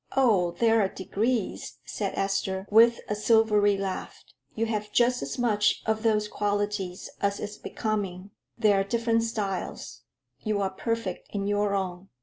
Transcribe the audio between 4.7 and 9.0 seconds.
just as much of those qualities as is becoming. There are